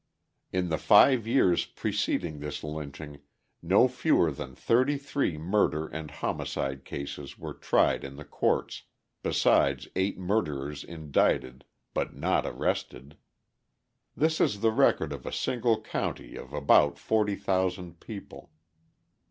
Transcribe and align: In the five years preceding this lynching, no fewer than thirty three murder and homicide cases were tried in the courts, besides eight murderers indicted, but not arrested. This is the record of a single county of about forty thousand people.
In 0.51 0.69
the 0.69 0.79
five 0.79 1.27
years 1.27 1.65
preceding 1.67 2.39
this 2.39 2.63
lynching, 2.63 3.19
no 3.61 3.87
fewer 3.87 4.31
than 4.31 4.55
thirty 4.55 4.97
three 4.97 5.37
murder 5.37 5.85
and 5.87 6.09
homicide 6.09 6.85
cases 6.85 7.37
were 7.37 7.53
tried 7.53 8.03
in 8.03 8.15
the 8.15 8.25
courts, 8.25 8.85
besides 9.21 9.87
eight 9.95 10.17
murderers 10.17 10.83
indicted, 10.83 11.65
but 11.93 12.15
not 12.15 12.47
arrested. 12.47 13.15
This 14.17 14.41
is 14.41 14.61
the 14.61 14.71
record 14.71 15.13
of 15.13 15.27
a 15.27 15.31
single 15.31 15.79
county 15.79 16.35
of 16.35 16.51
about 16.51 16.97
forty 16.97 17.35
thousand 17.35 17.99
people. 17.99 18.49